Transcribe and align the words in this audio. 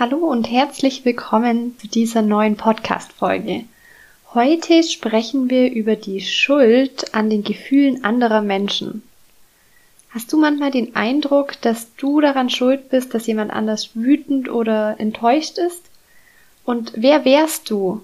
Hallo 0.00 0.16
und 0.16 0.50
herzlich 0.50 1.04
willkommen 1.04 1.78
zu 1.78 1.86
dieser 1.86 2.22
neuen 2.22 2.56
Podcast-Folge. 2.56 3.64
Heute 4.32 4.82
sprechen 4.82 5.50
wir 5.50 5.70
über 5.70 5.94
die 5.94 6.22
Schuld 6.22 7.14
an 7.14 7.28
den 7.28 7.44
Gefühlen 7.44 8.02
anderer 8.02 8.40
Menschen. 8.40 9.02
Hast 10.08 10.32
du 10.32 10.38
manchmal 10.38 10.70
den 10.70 10.96
Eindruck, 10.96 11.60
dass 11.60 11.94
du 11.96 12.22
daran 12.22 12.48
schuld 12.48 12.88
bist, 12.88 13.12
dass 13.12 13.26
jemand 13.26 13.50
anders 13.50 13.90
wütend 13.92 14.48
oder 14.50 14.98
enttäuscht 14.98 15.58
ist? 15.58 15.82
Und 16.64 16.92
wer 16.96 17.26
wärst 17.26 17.68
du 17.68 18.00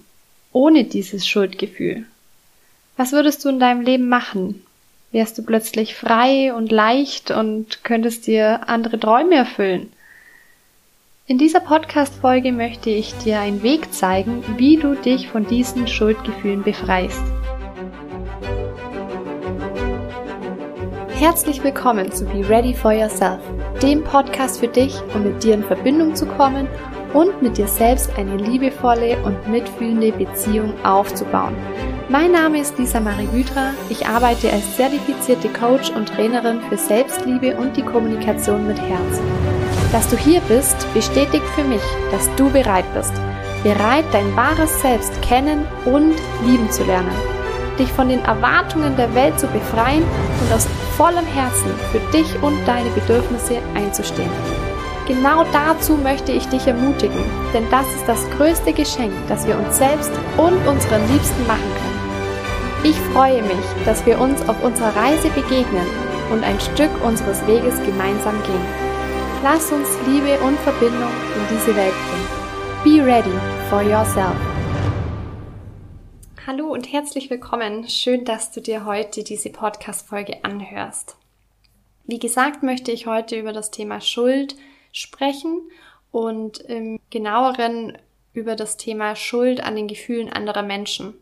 ohne 0.53 0.85
dieses 0.85 1.27
Schuldgefühl? 1.27 2.05
Was 2.99 3.13
würdest 3.13 3.43
du 3.43 3.49
in 3.49 3.59
deinem 3.59 3.81
Leben 3.81 4.11
machen? 4.11 4.63
Wärst 5.13 5.39
du 5.39 5.43
plötzlich 5.43 5.95
frei 5.95 6.53
und 6.53 6.71
leicht 6.71 7.31
und 7.31 7.85
könntest 7.85 8.27
dir 8.27 8.69
andere 8.69 9.01
Träume 9.01 9.37
erfüllen? 9.37 9.91
In 11.29 11.39
dieser 11.39 11.59
Podcast-Folge 11.59 12.53
möchte 12.53 12.89
ich 12.89 13.13
dir 13.19 13.41
einen 13.41 13.65
Weg 13.65 13.93
zeigen, 13.93 14.45
wie 14.59 14.77
du 14.77 14.95
dich 14.95 15.29
von 15.29 15.45
diesen 15.45 15.89
Schuldgefühlen 15.89 16.62
befreist. 16.62 17.21
Herzlich 21.09 21.65
willkommen 21.65 22.12
zu 22.12 22.27
Be 22.27 22.48
Ready 22.48 22.73
for 22.73 22.93
Yourself, 22.93 23.41
dem 23.83 24.05
Podcast 24.05 24.61
für 24.61 24.69
dich, 24.69 24.95
um 25.17 25.25
mit 25.25 25.43
dir 25.43 25.55
in 25.55 25.65
Verbindung 25.65 26.15
zu 26.15 26.27
kommen 26.27 26.69
und 27.12 27.43
mit 27.43 27.59
dir 27.59 27.67
selbst 27.67 28.17
eine 28.17 28.37
liebevolle 28.37 29.20
und 29.25 29.48
mitfühlende 29.48 30.12
Beziehung 30.12 30.75
aufzubauen. 30.84 31.56
Mein 32.09 32.31
Name 32.31 32.61
ist 32.61 32.79
Lisa 32.79 33.01
Marie 33.01 33.27
Hydra. 33.33 33.75
Ich 33.91 34.06
arbeite 34.06 34.53
als 34.53 34.77
zertifizierte 34.77 35.48
Coach 35.48 35.91
und 35.91 36.09
Trainerin 36.09 36.61
für 36.69 36.77
Selbstliebe 36.77 37.56
und 37.56 37.77
die 37.77 37.83
Kommunikation 37.83 38.69
mit 38.69 38.81
Herz. 38.81 39.20
Dass 39.93 40.09
du 40.09 40.17
hier 40.17 40.41
bist, 40.43 40.93
bestätigt 40.95 41.45
für 41.55 41.65
mich, 41.65 41.83
dass 42.11 42.29
du 42.37 42.51
bereit 42.51 42.85
bist. 42.95 43.13
Bereit, 43.63 44.05
dein 44.12 44.35
wahres 44.37 44.81
Selbst 44.81 45.21
kennen 45.23 45.65
und 45.84 46.15
lieben 46.45 46.70
zu 46.70 46.84
lernen. 46.84 47.11
Dich 47.78 47.91
von 47.93 48.09
den 48.09 48.25
Erwartungen 48.25 48.97
der 48.97 49.15
Welt 49.15 49.39
zu 49.39 49.47
befreien 49.47 50.03
und 50.03 50.53
aus 50.53 50.67
vollem 50.97 51.27
Herzen 51.27 51.70
für 51.93 52.01
dich 52.17 52.27
und 52.43 52.56
deine 52.67 52.91
Bedürfnisse 52.91 53.59
einzustehen. 53.75 54.31
Genau 55.06 55.45
dazu 55.53 55.95
möchte 55.95 56.33
ich 56.33 56.48
dich 56.48 56.67
ermutigen, 56.67 57.23
denn 57.55 57.69
das 57.71 57.87
ist 57.95 58.09
das 58.09 58.28
größte 58.37 58.73
Geschenk, 58.73 59.12
das 59.28 59.47
wir 59.47 59.56
uns 59.56 59.78
selbst 59.78 60.11
und 60.37 60.56
unseren 60.67 61.06
Liebsten 61.12 61.47
machen 61.47 61.71
können. 61.77 61.97
Ich 62.83 62.97
freue 63.12 63.43
mich, 63.43 63.84
dass 63.84 64.05
wir 64.05 64.21
uns 64.21 64.41
auf 64.48 64.62
unserer 64.65 64.97
Reise 64.97 65.28
begegnen 65.31 65.87
und 66.33 66.43
ein 66.43 66.59
Stück 66.61 66.91
unseres 67.05 67.47
Weges 67.47 67.77
gemeinsam 67.84 68.34
gehen. 68.43 68.86
Lass 69.42 69.70
uns 69.70 69.89
Liebe 70.06 70.41
und 70.41 70.59
Verbindung 70.61 71.11
in 71.11 71.56
diese 71.56 71.77
Welt 71.77 71.92
bringen. 71.92 72.29
Be 72.83 73.05
ready 73.05 73.39
for 73.69 73.83
yourself. 73.83 74.34
Hallo 76.47 76.73
und 76.73 76.91
herzlich 76.91 77.28
willkommen. 77.28 77.87
Schön, 77.89 78.25
dass 78.25 78.51
du 78.51 78.61
dir 78.61 78.87
heute 78.87 79.25
diese 79.25 79.51
Podcast-Folge 79.51 80.43
anhörst. 80.43 81.17
Wie 82.06 82.19
gesagt, 82.19 82.62
möchte 82.62 82.93
ich 82.93 83.06
heute 83.06 83.39
über 83.39 83.53
das 83.53 83.70
Thema 83.70 84.01
Schuld 84.01 84.56
sprechen 84.91 85.71
und 86.11 86.59
im 86.59 86.98
genaueren 87.11 87.98
über 88.33 88.56
das 88.56 88.78
Thema 88.78 89.17
Schuld 89.17 89.62
an 89.62 89.77
den 89.77 89.87
Gefühlen 89.87 90.33
anderer 90.33 90.62
Menschen. 90.62 91.15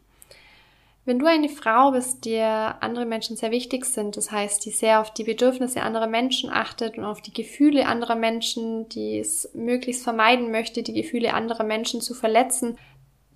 Wenn 1.06 1.18
du 1.18 1.26
eine 1.26 1.50
Frau 1.50 1.90
bist, 1.90 2.24
der 2.24 2.82
andere 2.82 3.04
Menschen 3.04 3.36
sehr 3.36 3.50
wichtig 3.50 3.84
sind, 3.84 4.16
das 4.16 4.30
heißt, 4.30 4.64
die 4.64 4.70
sehr 4.70 5.00
auf 5.00 5.12
die 5.12 5.24
Bedürfnisse 5.24 5.82
anderer 5.82 6.06
Menschen 6.06 6.48
achtet 6.50 6.96
und 6.96 7.04
auf 7.04 7.20
die 7.20 7.32
Gefühle 7.32 7.86
anderer 7.86 8.14
Menschen, 8.14 8.88
die 8.88 9.18
es 9.18 9.50
möglichst 9.52 10.02
vermeiden 10.02 10.50
möchte, 10.50 10.82
die 10.82 10.94
Gefühle 10.94 11.34
anderer 11.34 11.64
Menschen 11.64 12.00
zu 12.00 12.14
verletzen, 12.14 12.78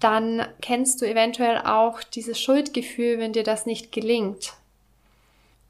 dann 0.00 0.46
kennst 0.62 1.02
du 1.02 1.06
eventuell 1.06 1.58
auch 1.58 2.02
dieses 2.02 2.40
Schuldgefühl, 2.40 3.18
wenn 3.18 3.34
dir 3.34 3.42
das 3.42 3.66
nicht 3.66 3.92
gelingt. 3.92 4.54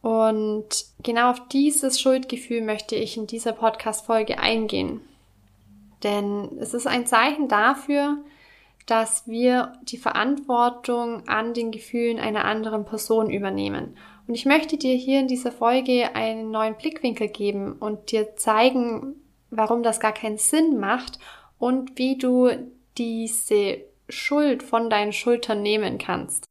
Und 0.00 0.84
genau 1.02 1.30
auf 1.30 1.48
dieses 1.48 2.00
Schuldgefühl 2.00 2.62
möchte 2.62 2.94
ich 2.94 3.16
in 3.16 3.26
dieser 3.26 3.52
Podcast-Folge 3.52 4.38
eingehen. 4.38 5.00
Denn 6.04 6.50
es 6.60 6.74
ist 6.74 6.86
ein 6.86 7.06
Zeichen 7.06 7.48
dafür, 7.48 8.18
dass 8.88 9.28
wir 9.28 9.74
die 9.82 9.98
Verantwortung 9.98 11.28
an 11.28 11.52
den 11.52 11.70
Gefühlen 11.70 12.18
einer 12.18 12.46
anderen 12.46 12.86
Person 12.86 13.28
übernehmen. 13.28 13.98
Und 14.26 14.34
ich 14.34 14.46
möchte 14.46 14.78
dir 14.78 14.94
hier 14.94 15.20
in 15.20 15.28
dieser 15.28 15.52
Folge 15.52 16.14
einen 16.14 16.50
neuen 16.50 16.74
Blickwinkel 16.74 17.28
geben 17.28 17.72
und 17.74 18.12
dir 18.12 18.34
zeigen, 18.36 19.16
warum 19.50 19.82
das 19.82 20.00
gar 20.00 20.12
keinen 20.12 20.38
Sinn 20.38 20.78
macht 20.78 21.18
und 21.58 21.98
wie 21.98 22.16
du 22.16 22.48
diese 22.96 23.78
Schuld 24.08 24.62
von 24.62 24.88
deinen 24.88 25.12
Schultern 25.12 25.60
nehmen 25.60 25.98
kannst. 25.98 26.46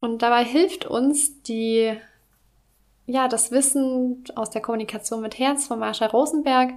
Und 0.00 0.22
dabei 0.22 0.44
hilft 0.44 0.86
uns 0.86 1.42
die, 1.42 1.96
ja, 3.06 3.26
das 3.26 3.50
Wissen 3.50 4.22
aus 4.36 4.50
der 4.50 4.62
Kommunikation 4.62 5.20
mit 5.20 5.36
Herz 5.40 5.66
von 5.66 5.80
Marshall 5.80 6.10
Rosenberg, 6.10 6.74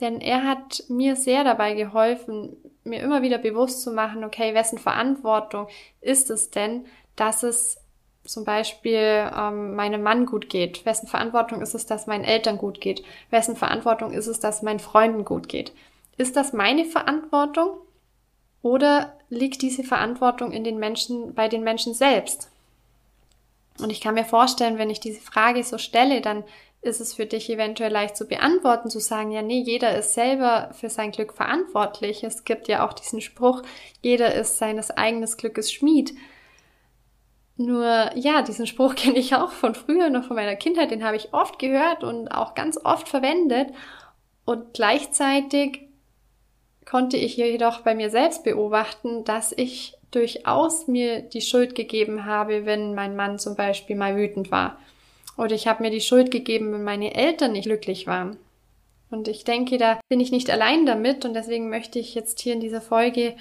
denn 0.00 0.20
er 0.20 0.44
hat 0.44 0.84
mir 0.88 1.16
sehr 1.16 1.42
dabei 1.42 1.72
geholfen, 1.72 2.56
mir 2.88 3.00
immer 3.00 3.22
wieder 3.22 3.38
bewusst 3.38 3.82
zu 3.82 3.92
machen, 3.92 4.24
okay, 4.24 4.54
wessen 4.54 4.78
Verantwortung 4.78 5.68
ist 6.00 6.30
es 6.30 6.50
denn, 6.50 6.86
dass 7.16 7.42
es 7.42 7.78
zum 8.24 8.44
Beispiel 8.44 9.30
ähm, 9.36 9.74
meinem 9.74 10.02
Mann 10.02 10.26
gut 10.26 10.48
geht? 10.48 10.84
Wessen 10.84 11.08
Verantwortung 11.08 11.62
ist 11.62 11.74
es, 11.74 11.86
dass 11.86 12.06
meinen 12.06 12.24
Eltern 12.24 12.58
gut 12.58 12.80
geht? 12.80 13.02
Wessen 13.30 13.56
Verantwortung 13.56 14.12
ist 14.12 14.26
es, 14.26 14.40
dass 14.40 14.62
meinen 14.62 14.80
Freunden 14.80 15.24
gut 15.24 15.48
geht? 15.48 15.72
Ist 16.16 16.36
das 16.36 16.52
meine 16.52 16.84
Verantwortung? 16.84 17.78
Oder 18.60 19.16
liegt 19.30 19.62
diese 19.62 19.84
Verantwortung 19.84 20.52
in 20.52 20.64
den 20.64 20.78
Menschen, 20.78 21.34
bei 21.34 21.48
den 21.48 21.62
Menschen 21.62 21.94
selbst? 21.94 22.50
Und 23.80 23.90
ich 23.90 24.00
kann 24.00 24.14
mir 24.14 24.24
vorstellen, 24.24 24.78
wenn 24.78 24.90
ich 24.90 25.00
diese 25.00 25.20
Frage 25.20 25.62
so 25.62 25.78
stelle, 25.78 26.20
dann 26.20 26.42
ist 26.80 27.00
es 27.00 27.14
für 27.14 27.26
dich 27.26 27.50
eventuell 27.50 27.92
leicht 27.92 28.16
zu 28.16 28.26
beantworten, 28.26 28.88
zu 28.88 29.00
sagen, 29.00 29.32
ja, 29.32 29.42
nee, 29.42 29.60
jeder 29.60 29.96
ist 29.96 30.14
selber 30.14 30.70
für 30.72 30.88
sein 30.88 31.10
Glück 31.10 31.32
verantwortlich. 31.32 32.22
Es 32.22 32.44
gibt 32.44 32.68
ja 32.68 32.86
auch 32.86 32.92
diesen 32.92 33.20
Spruch, 33.20 33.62
jeder 34.02 34.34
ist 34.34 34.58
seines 34.58 34.90
eigenes 34.90 35.36
Glückes 35.36 35.72
Schmied. 35.72 36.14
Nur, 37.56 38.10
ja, 38.14 38.42
diesen 38.42 38.66
Spruch 38.66 38.94
kenne 38.96 39.18
ich 39.18 39.34
auch 39.34 39.50
von 39.50 39.74
früher, 39.74 40.10
noch 40.10 40.24
von 40.24 40.36
meiner 40.36 40.56
Kindheit, 40.56 40.90
den 40.90 41.04
habe 41.04 41.16
ich 41.16 41.34
oft 41.34 41.58
gehört 41.58 42.04
und 42.04 42.28
auch 42.28 42.54
ganz 42.54 42.78
oft 42.82 43.08
verwendet. 43.08 43.70
Und 44.44 44.72
gleichzeitig 44.72 45.88
konnte 46.86 47.16
ich 47.16 47.36
jedoch 47.36 47.80
bei 47.80 47.94
mir 47.94 48.08
selbst 48.08 48.44
beobachten, 48.44 49.24
dass 49.24 49.52
ich 49.52 49.94
durchaus 50.10 50.86
mir 50.86 51.20
die 51.20 51.42
Schuld 51.42 51.74
gegeben 51.74 52.24
habe, 52.24 52.64
wenn 52.64 52.94
mein 52.94 53.14
Mann 53.14 53.38
zum 53.38 53.56
Beispiel 53.56 53.96
mal 53.96 54.16
wütend 54.16 54.50
war. 54.50 54.78
Oder 55.38 55.54
ich 55.54 55.68
habe 55.68 55.84
mir 55.84 55.90
die 55.90 56.00
Schuld 56.00 56.30
gegeben, 56.32 56.72
wenn 56.72 56.82
meine 56.82 57.14
Eltern 57.14 57.52
nicht 57.52 57.64
glücklich 57.64 58.06
waren. 58.08 58.36
Und 59.08 59.28
ich 59.28 59.44
denke, 59.44 59.78
da 59.78 60.00
bin 60.08 60.20
ich 60.20 60.32
nicht 60.32 60.50
allein 60.50 60.84
damit 60.84 61.24
und 61.24 61.32
deswegen 61.32 61.70
möchte 61.70 61.98
ich 61.98 62.14
jetzt 62.14 62.40
hier 62.40 62.52
in 62.52 62.60
dieser 62.60 62.82
Folge 62.82 63.36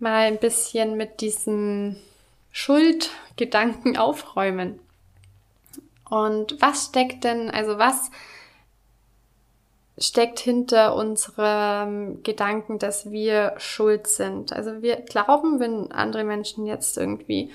mal 0.00 0.26
ein 0.26 0.38
bisschen 0.38 0.96
mit 0.96 1.20
diesen 1.20 1.96
Schuldgedanken 2.50 3.96
aufräumen. 3.98 4.80
Und 6.08 6.60
was 6.60 6.86
steckt 6.86 7.24
denn, 7.24 7.50
also 7.50 7.78
was 7.78 8.10
steckt 9.98 10.40
hinter 10.40 10.96
unserem 10.96 12.22
Gedanken, 12.22 12.78
dass 12.78 13.10
wir 13.10 13.54
schuld 13.58 14.06
sind? 14.06 14.52
Also 14.52 14.82
wir 14.82 14.96
glauben, 14.96 15.60
wenn 15.60 15.92
andere 15.92 16.24
Menschen 16.24 16.66
jetzt 16.66 16.96
irgendwie 16.96 17.52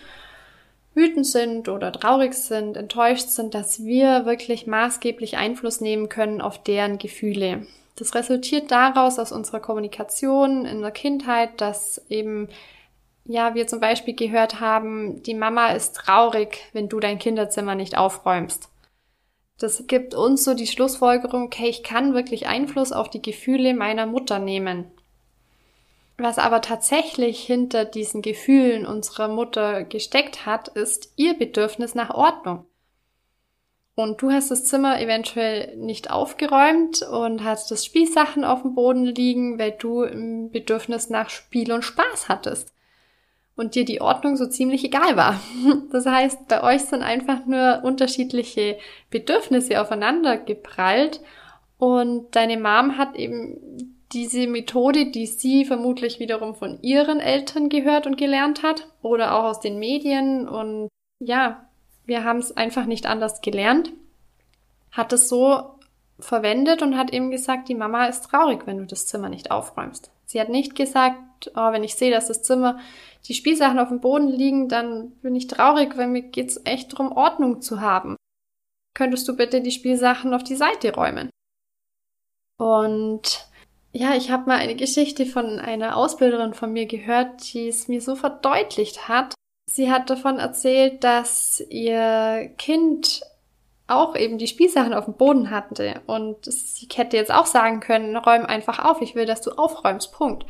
wütend 0.99 1.25
sind 1.25 1.69
oder 1.69 1.91
traurig 1.91 2.33
sind, 2.33 2.77
enttäuscht 2.77 3.29
sind, 3.29 3.53
dass 3.53 3.83
wir 3.83 4.25
wirklich 4.25 4.67
maßgeblich 4.67 5.37
Einfluss 5.37 5.81
nehmen 5.81 6.09
können 6.09 6.41
auf 6.41 6.61
deren 6.61 6.97
Gefühle. 6.97 7.65
Das 7.95 8.13
resultiert 8.13 8.69
daraus 8.69 9.17
aus 9.17 9.31
unserer 9.31 9.59
Kommunikation 9.59 10.65
in 10.65 10.81
der 10.81 10.91
Kindheit, 10.91 11.59
dass 11.61 12.05
eben 12.09 12.49
ja, 13.25 13.53
wir 13.53 13.67
zum 13.67 13.79
Beispiel 13.79 14.15
gehört 14.15 14.59
haben, 14.59 15.21
die 15.23 15.35
Mama 15.35 15.67
ist 15.69 15.95
traurig, 15.95 16.57
wenn 16.73 16.89
du 16.89 16.99
dein 16.99 17.19
Kinderzimmer 17.19 17.75
nicht 17.75 17.97
aufräumst. 17.97 18.69
Das 19.59 19.85
gibt 19.87 20.15
uns 20.15 20.43
so 20.43 20.53
die 20.53 20.67
Schlussfolgerung, 20.67 21.43
okay, 21.43 21.67
ich 21.67 21.83
kann 21.83 22.13
wirklich 22.13 22.47
Einfluss 22.47 22.91
auf 22.91 23.09
die 23.09 23.21
Gefühle 23.21 23.73
meiner 23.73 24.05
Mutter 24.05 24.39
nehmen. 24.39 24.85
Was 26.19 26.37
aber 26.37 26.61
tatsächlich 26.61 27.39
hinter 27.39 27.85
diesen 27.85 28.21
Gefühlen 28.21 28.85
unserer 28.85 29.29
Mutter 29.29 29.85
gesteckt 29.85 30.45
hat, 30.45 30.67
ist 30.67 31.13
ihr 31.15 31.33
Bedürfnis 31.33 31.95
nach 31.95 32.09
Ordnung. 32.09 32.65
Und 33.95 34.21
du 34.21 34.29
hast 34.29 34.51
das 34.51 34.65
Zimmer 34.65 34.99
eventuell 35.01 35.77
nicht 35.77 36.11
aufgeräumt 36.11 37.01
und 37.03 37.45
hast 37.45 37.71
das 37.71 37.85
Spielsachen 37.85 38.43
auf 38.43 38.63
dem 38.63 38.75
Boden 38.75 39.05
liegen, 39.05 39.59
weil 39.59 39.71
du 39.71 40.03
ein 40.03 40.51
Bedürfnis 40.51 41.09
nach 41.09 41.29
Spiel 41.29 41.71
und 41.71 41.83
Spaß 41.83 42.27
hattest. 42.27 42.73
Und 43.55 43.75
dir 43.75 43.85
die 43.85 44.01
Ordnung 44.01 44.35
so 44.35 44.45
ziemlich 44.47 44.83
egal 44.83 45.15
war. 45.15 45.39
Das 45.91 46.05
heißt, 46.05 46.49
bei 46.49 46.63
euch 46.63 46.81
sind 46.83 47.01
einfach 47.01 47.45
nur 47.45 47.81
unterschiedliche 47.83 48.77
Bedürfnisse 49.09 49.81
aufeinander 49.81 50.37
geprallt 50.37 51.21
und 51.77 52.35
deine 52.35 52.57
Mom 52.57 52.97
hat 52.97 53.15
eben 53.15 53.98
diese 54.11 54.47
Methode, 54.47 55.11
die 55.11 55.27
sie 55.27 55.65
vermutlich 55.65 56.19
wiederum 56.19 56.55
von 56.55 56.81
ihren 56.81 57.19
Eltern 57.19 57.69
gehört 57.69 58.07
und 58.07 58.17
gelernt 58.17 58.63
hat 58.63 58.87
oder 59.01 59.35
auch 59.35 59.43
aus 59.43 59.59
den 59.59 59.77
Medien 59.77 60.47
und 60.47 60.89
ja, 61.19 61.69
wir 62.05 62.23
haben 62.23 62.39
es 62.39 62.55
einfach 62.55 62.85
nicht 62.85 63.05
anders 63.05 63.41
gelernt, 63.41 63.93
hat 64.91 65.13
es 65.13 65.29
so 65.29 65.75
verwendet 66.19 66.81
und 66.81 66.97
hat 66.97 67.13
eben 67.13 67.31
gesagt, 67.31 67.69
die 67.69 67.75
Mama 67.75 68.07
ist 68.07 68.25
traurig, 68.25 68.65
wenn 68.65 68.77
du 68.77 68.85
das 68.85 69.05
Zimmer 69.05 69.29
nicht 69.29 69.51
aufräumst. 69.51 70.11
Sie 70.25 70.39
hat 70.41 70.49
nicht 70.49 70.75
gesagt, 70.75 71.51
oh, 71.55 71.71
wenn 71.71 71.83
ich 71.83 71.95
sehe, 71.95 72.11
dass 72.11 72.27
das 72.27 72.41
Zimmer 72.41 72.79
die 73.27 73.33
Spielsachen 73.33 73.79
auf 73.79 73.89
dem 73.89 74.01
Boden 74.01 74.27
liegen, 74.27 74.69
dann 74.69 75.11
bin 75.21 75.35
ich 75.35 75.47
traurig, 75.47 75.97
weil 75.97 76.07
mir 76.07 76.21
geht's 76.21 76.59
echt 76.65 76.93
darum, 76.93 77.11
Ordnung 77.11 77.61
zu 77.61 77.81
haben. 77.81 78.15
Könntest 78.93 79.27
du 79.27 79.35
bitte 79.35 79.61
die 79.61 79.71
Spielsachen 79.71 80.33
auf 80.33 80.43
die 80.43 80.55
Seite 80.55 80.93
räumen? 80.93 81.29
Und 82.57 83.48
ja, 83.91 84.15
ich 84.15 84.31
habe 84.31 84.47
mal 84.47 84.57
eine 84.57 84.75
Geschichte 84.75 85.25
von 85.25 85.59
einer 85.59 85.97
Ausbilderin 85.97 86.53
von 86.53 86.71
mir 86.71 86.85
gehört, 86.85 87.53
die 87.53 87.67
es 87.67 87.87
mir 87.87 88.01
so 88.01 88.15
verdeutlicht 88.15 89.07
hat. 89.07 89.33
Sie 89.69 89.91
hat 89.91 90.09
davon 90.09 90.39
erzählt, 90.39 91.03
dass 91.03 91.63
ihr 91.69 92.51
Kind 92.57 93.21
auch 93.87 94.15
eben 94.15 94.37
die 94.37 94.47
Spielsachen 94.47 94.93
auf 94.93 95.05
dem 95.05 95.15
Boden 95.15 95.49
hatte 95.49 96.01
und 96.05 96.45
sie 96.45 96.87
hätte 96.93 97.17
jetzt 97.17 97.33
auch 97.33 97.47
sagen 97.47 97.79
können, 97.79 98.15
räum 98.15 98.45
einfach 98.45 98.85
auf, 98.85 99.01
ich 99.01 99.15
will, 99.15 99.25
dass 99.25 99.41
du 99.41 99.51
aufräumst, 99.51 100.11
Punkt. 100.11 100.45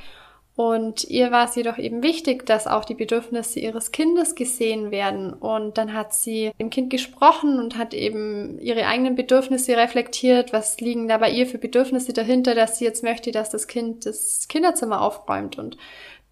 Und 0.59 1.05
ihr 1.05 1.31
war 1.31 1.47
es 1.47 1.55
jedoch 1.55 1.77
eben 1.77 2.03
wichtig, 2.03 2.45
dass 2.45 2.67
auch 2.67 2.83
die 2.83 2.93
Bedürfnisse 2.93 3.61
ihres 3.61 3.93
Kindes 3.93 4.35
gesehen 4.35 4.91
werden. 4.91 5.31
Und 5.31 5.77
dann 5.77 5.93
hat 5.93 6.13
sie 6.13 6.51
dem 6.59 6.69
Kind 6.69 6.89
gesprochen 6.89 7.59
und 7.59 7.77
hat 7.77 7.93
eben 7.93 8.59
ihre 8.59 8.85
eigenen 8.85 9.15
Bedürfnisse 9.15 9.77
reflektiert. 9.77 10.51
Was 10.51 10.77
liegen 10.81 11.07
da 11.07 11.17
bei 11.17 11.29
ihr 11.31 11.47
für 11.47 11.59
Bedürfnisse 11.59 12.11
dahinter, 12.11 12.55
dass 12.55 12.77
sie 12.77 12.83
jetzt 12.83 13.03
möchte, 13.03 13.31
dass 13.31 13.49
das 13.49 13.67
Kind 13.67 14.05
das 14.05 14.49
Kinderzimmer 14.49 14.99
aufräumt. 14.99 15.57
Und 15.57 15.77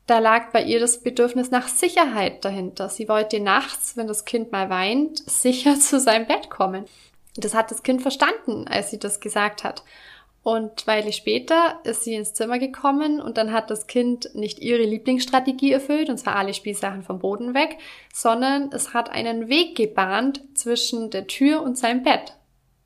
da 0.07 0.19
lag 0.19 0.51
bei 0.51 0.62
ihr 0.62 0.81
das 0.81 1.00
Bedürfnis 1.00 1.50
nach 1.50 1.69
Sicherheit 1.69 2.44
dahinter. 2.44 2.89
Sie 2.89 3.07
wollte 3.07 3.39
nachts, 3.39 3.95
wenn 3.95 4.07
das 4.07 4.25
Kind 4.25 4.51
mal 4.51 4.69
weint, 4.69 5.19
sicher 5.30 5.80
zu 5.80 6.01
seinem 6.01 6.27
Bett 6.27 6.50
kommen. 6.50 6.83
Das 7.38 7.53
hat 7.53 7.71
das 7.71 7.81
Kind 7.81 8.01
verstanden, 8.01 8.68
als 8.68 8.91
sie 8.91 9.00
das 9.00 9.21
gesagt 9.21 9.63
hat. 9.63 9.83
Und 10.47 10.88
Weile 10.88 11.11
später 11.11 11.77
ist 11.83 12.05
sie 12.05 12.13
ins 12.13 12.33
Zimmer 12.33 12.57
gekommen 12.57 13.19
und 13.19 13.35
dann 13.35 13.51
hat 13.51 13.69
das 13.69 13.85
Kind 13.85 14.33
nicht 14.33 14.59
ihre 14.59 14.83
Lieblingsstrategie 14.83 15.73
erfüllt, 15.73 16.09
und 16.09 16.17
zwar 16.19 16.38
alle 16.38 16.53
Spielsachen 16.53 17.03
vom 17.03 17.19
Boden 17.19 17.53
weg, 17.53 17.77
sondern 18.13 18.71
es 18.71 18.94
hat 18.94 19.11
einen 19.11 19.49
Weg 19.49 19.75
gebahnt 19.75 20.41
zwischen 20.53 21.09
der 21.09 21.27
Tür 21.27 21.61
und 21.63 21.77
seinem 21.77 22.01
Bett. 22.01 22.38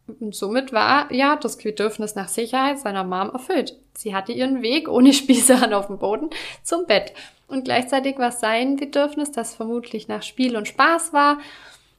Und 0.08 0.34
somit 0.34 0.74
war 0.74 1.14
ja 1.14 1.36
das 1.36 1.58
Bedürfnis 1.58 2.16
nach 2.16 2.30
Sicherheit 2.30 2.80
seiner 2.80 3.04
Mom 3.04 3.30
erfüllt. 3.30 3.78
Sie 3.96 4.16
hatte 4.16 4.32
ihren 4.32 4.64
Weg 4.64 4.90
ohne 4.90 5.14
Spielsachen 5.14 5.72
auf 5.72 5.86
dem 5.86 6.00
Boden 6.00 6.32
zum 6.64 6.88
Bett. 6.88 7.14
Und 7.48 7.66
gleichzeitig 7.66 8.18
war 8.18 8.32
sein 8.32 8.78
Bedürfnis, 8.78 9.34
das 9.34 9.54
vermutlich 9.54 10.08
nach 10.08 10.24
Spiel 10.24 10.58
und 10.58 10.68
Spaß 10.68 11.14
war, 11.14 11.38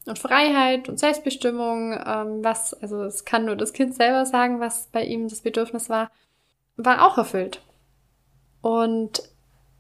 und 0.06 0.19
Freiheit 0.19 0.88
und 0.88 0.99
Selbstbestimmung, 0.99 1.93
ähm, 1.93 2.44
was, 2.44 2.75
also 2.75 3.02
es 3.04 3.25
kann 3.25 3.44
nur 3.44 3.56
das 3.56 3.72
Kind 3.72 3.94
selber 3.94 4.26
sagen, 4.26 4.60
was 4.60 4.88
bei 4.90 5.04
ihm 5.04 5.28
das 5.28 5.43
Bedürfnis 5.43 5.88
war, 5.88 6.10
war 6.76 7.06
auch 7.06 7.19
erfüllt. 7.19 7.60
Und 8.62 9.22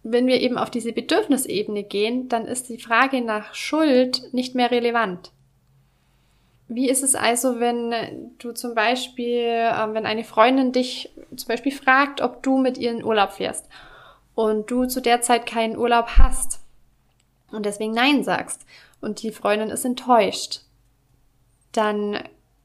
wenn 0.02 0.26
wir 0.26 0.40
eben 0.40 0.58
auf 0.58 0.70
diese 0.70 0.92
Bedürfnisebene 0.92 1.84
gehen, 1.84 2.28
dann 2.28 2.46
ist 2.46 2.68
die 2.68 2.78
Frage 2.78 3.20
nach 3.20 3.54
Schuld 3.54 4.32
nicht 4.32 4.54
mehr 4.54 4.70
relevant. 4.70 5.30
Wie 6.68 6.88
ist 6.88 7.02
es 7.02 7.14
also, 7.14 7.60
wenn 7.60 8.32
du 8.38 8.52
zum 8.52 8.74
Beispiel, 8.74 9.46
ähm, 9.46 9.94
wenn 9.94 10.06
eine 10.06 10.24
Freundin 10.24 10.72
dich 10.72 11.10
zum 11.36 11.48
Beispiel 11.48 11.72
fragt, 11.72 12.20
ob 12.20 12.42
du 12.42 12.58
mit 12.58 12.78
ihr 12.78 12.90
in 12.90 13.04
Urlaub 13.04 13.32
fährst 13.32 13.68
und 14.34 14.70
du 14.70 14.86
zu 14.86 15.00
der 15.00 15.20
Zeit 15.20 15.46
keinen 15.46 15.76
Urlaub 15.76 16.18
hast 16.18 16.60
und 17.50 17.66
deswegen 17.66 17.92
Nein 17.92 18.24
sagst 18.24 18.64
und 19.02 19.22
die 19.22 19.32
Freundin 19.32 19.68
ist 19.68 19.84
enttäuscht, 19.84 20.60
dann 21.72 22.18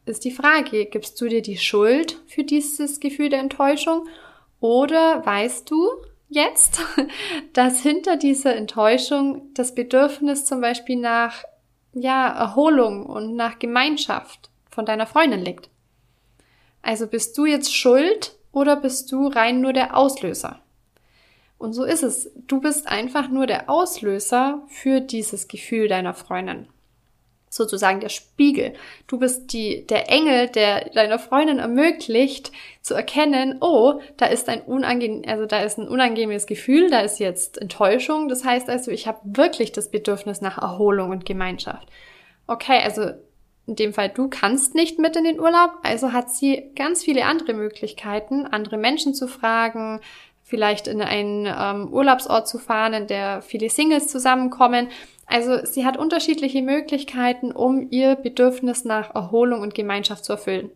ist 0.06 0.24
die 0.24 0.32
Frage, 0.32 0.86
gibst 0.86 1.20
du 1.20 1.28
dir 1.28 1.42
die 1.42 1.58
Schuld 1.58 2.22
für 2.28 2.44
dieses 2.44 3.02
Gefühl 3.02 3.30
der 3.30 3.40
Enttäuschung 3.40 4.08
oder 4.60 5.26
weißt 5.26 5.70
du 5.70 5.90
jetzt, 6.30 6.80
dass 7.54 7.82
hinter 7.82 8.16
dieser 8.16 8.56
Enttäuschung 8.56 9.54
das 9.54 9.76
Bedürfnis 9.76 10.46
zum 10.46 10.62
Beispiel 10.62 10.98
nach 10.98 11.44
ja, 11.94 12.28
Erholung 12.30 13.06
und 13.06 13.36
nach 13.36 13.60
Gemeinschaft 13.60 14.50
von 14.70 14.86
deiner 14.86 15.08
Freundin 15.08 15.42
liegt? 15.42 15.70
Also 16.82 17.08
bist 17.08 17.38
du 17.38 17.46
jetzt 17.46 17.76
schuld 17.76 18.38
oder 18.52 18.76
bist 18.76 19.12
du 19.12 19.28
rein 19.28 19.62
nur 19.62 19.74
der 19.74 19.98
Auslöser? 19.98 20.62
Und 21.58 21.74
so 21.74 21.84
ist 21.84 22.04
es. 22.04 22.32
Du 22.48 22.62
bist 22.62 22.88
einfach 22.88 23.30
nur 23.30 23.48
der 23.48 23.70
Auslöser 23.70 24.62
für 24.68 25.02
dieses 25.02 25.48
Gefühl 25.48 25.88
deiner 25.88 26.14
Freundin. 26.14 26.68
Sozusagen 27.50 28.02
der 28.02 28.10
Spiegel. 28.10 28.74
Du 29.08 29.18
bist 29.18 29.54
die, 29.54 29.88
der 29.88 30.12
Engel, 30.12 30.50
der 30.50 30.90
deiner 30.90 31.18
Freundin 31.18 31.60
ermöglicht, 31.60 32.52
zu 32.82 32.94
erkennen, 32.94 33.58
oh, 33.62 34.02
da 34.18 34.28
ist 34.28 34.50
ein 34.50 34.62
unangenehm, 34.62 35.24
also 35.28 35.46
da 35.46 35.62
ist 35.62 35.80
ein 35.80 35.88
unangenehmes 35.88 36.46
Gefühl, 36.46 36.90
da 36.90 37.00
ist 37.00 37.20
jetzt 37.20 37.60
Enttäuschung. 37.60 38.28
Das 38.28 38.44
heißt 38.44 38.70
also, 38.70 38.92
ich 38.92 39.08
habe 39.08 39.20
wirklich 39.24 39.72
das 39.72 39.90
Bedürfnis 39.90 40.42
nach 40.42 40.58
Erholung 40.58 41.10
und 41.10 41.26
Gemeinschaft. 41.26 41.88
Okay, 42.46 42.80
also 42.84 43.12
in 43.66 43.76
dem 43.76 43.94
Fall, 43.94 44.10
du 44.10 44.30
kannst 44.30 44.76
nicht 44.76 45.00
mit 45.00 45.16
in 45.16 45.26
den 45.26 45.40
Urlaub, 45.40 45.72
also 45.84 46.14
hat 46.14 46.30
sie 46.30 46.72
ganz 46.76 47.04
viele 47.04 47.26
andere 47.26 47.54
Möglichkeiten, 47.54 48.46
andere 48.46 48.78
Menschen 48.78 49.14
zu 49.14 49.28
fragen, 49.28 50.00
vielleicht 50.48 50.88
in 50.88 51.02
einen 51.02 51.46
ähm, 51.46 51.94
Urlaubsort 51.94 52.48
zu 52.48 52.58
fahren, 52.58 52.94
in 52.94 53.08
der 53.08 53.42
viele 53.42 53.70
Singles 53.70 54.08
zusammenkommen. 54.08 54.88
Also 55.26 55.66
sie 55.66 55.86
hat 55.86 55.98
unterschiedliche 55.98 56.62
Möglichkeiten, 56.62 57.52
um 57.52 57.88
ihr 57.92 58.16
Bedürfnis 58.16 58.86
nach 58.86 59.14
Erholung 59.14 59.62
und 59.62 59.76
Gemeinschaft 59.76 60.24
zu 60.24 60.32
erfüllen. 60.34 60.72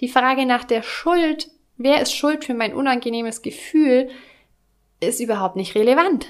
Die 0.00 0.08
Frage 0.08 0.44
nach 0.44 0.64
der 0.64 0.82
Schuld, 0.82 1.48
wer 1.78 2.02
ist 2.02 2.14
schuld 2.14 2.44
für 2.44 2.52
mein 2.52 2.74
unangenehmes 2.74 3.40
Gefühl, 3.40 4.10
ist 5.00 5.20
überhaupt 5.20 5.56
nicht 5.56 5.74
relevant. 5.74 6.26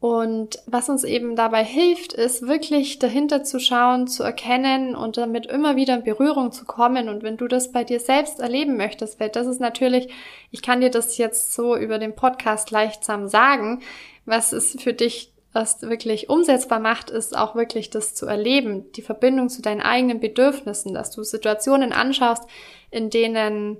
Und 0.00 0.60
was 0.66 0.88
uns 0.88 1.02
eben 1.02 1.34
dabei 1.34 1.64
hilft, 1.64 2.12
ist 2.12 2.46
wirklich 2.46 3.00
dahinter 3.00 3.42
zu 3.42 3.58
schauen, 3.58 4.06
zu 4.06 4.22
erkennen 4.22 4.94
und 4.94 5.16
damit 5.16 5.46
immer 5.46 5.74
wieder 5.74 5.96
in 5.96 6.04
Berührung 6.04 6.52
zu 6.52 6.64
kommen. 6.66 7.08
Und 7.08 7.24
wenn 7.24 7.36
du 7.36 7.48
das 7.48 7.72
bei 7.72 7.82
dir 7.82 7.98
selbst 7.98 8.38
erleben 8.38 8.76
möchtest, 8.76 9.18
weil 9.18 9.28
das 9.28 9.48
ist 9.48 9.60
natürlich, 9.60 10.08
ich 10.52 10.62
kann 10.62 10.80
dir 10.80 10.90
das 10.90 11.18
jetzt 11.18 11.52
so 11.52 11.76
über 11.76 11.98
den 11.98 12.14
Podcast 12.14 12.70
leichtsam 12.70 13.26
sagen, 13.26 13.80
was 14.24 14.52
es 14.52 14.80
für 14.80 14.92
dich 14.92 15.32
erst 15.52 15.82
wirklich 15.82 16.28
umsetzbar 16.28 16.78
macht, 16.78 17.10
ist 17.10 17.36
auch 17.36 17.56
wirklich 17.56 17.90
das 17.90 18.14
zu 18.14 18.26
erleben, 18.26 18.92
die 18.92 19.02
Verbindung 19.02 19.48
zu 19.48 19.62
deinen 19.62 19.80
eigenen 19.80 20.20
Bedürfnissen, 20.20 20.94
dass 20.94 21.10
du 21.10 21.24
Situationen 21.24 21.92
anschaust, 21.92 22.44
in 22.92 23.10
denen 23.10 23.78